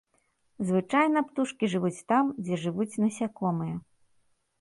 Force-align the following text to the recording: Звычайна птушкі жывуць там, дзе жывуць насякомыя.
Звычайна 0.69 1.21
птушкі 1.27 1.69
жывуць 1.73 1.99
там, 2.11 2.25
дзе 2.47 2.55
жывуць 2.63 2.89
насякомыя. 3.05 3.75